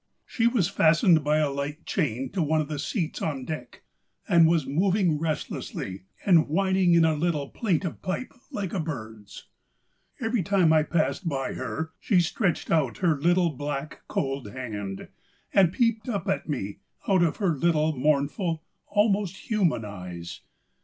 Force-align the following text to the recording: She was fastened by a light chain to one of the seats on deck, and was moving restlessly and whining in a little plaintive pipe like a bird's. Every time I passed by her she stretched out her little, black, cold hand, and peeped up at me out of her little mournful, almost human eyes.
She 0.25 0.47
was 0.47 0.67
fastened 0.67 1.23
by 1.23 1.37
a 1.37 1.51
light 1.51 1.85
chain 1.85 2.31
to 2.31 2.41
one 2.41 2.59
of 2.59 2.69
the 2.69 2.79
seats 2.79 3.21
on 3.21 3.45
deck, 3.45 3.83
and 4.27 4.47
was 4.47 4.65
moving 4.65 5.19
restlessly 5.19 6.05
and 6.25 6.47
whining 6.49 6.95
in 6.95 7.05
a 7.05 7.13
little 7.13 7.49
plaintive 7.49 8.01
pipe 8.01 8.33
like 8.51 8.73
a 8.73 8.79
bird's. 8.79 9.45
Every 10.19 10.41
time 10.41 10.73
I 10.73 10.81
passed 10.81 11.29
by 11.29 11.53
her 11.53 11.91
she 11.99 12.19
stretched 12.19 12.71
out 12.71 12.97
her 12.97 13.15
little, 13.21 13.51
black, 13.51 14.01
cold 14.07 14.49
hand, 14.53 15.07
and 15.53 15.71
peeped 15.71 16.09
up 16.09 16.27
at 16.27 16.49
me 16.49 16.79
out 17.07 17.21
of 17.21 17.37
her 17.37 17.55
little 17.55 17.95
mournful, 17.95 18.63
almost 18.87 19.51
human 19.51 19.85
eyes. 19.85 20.41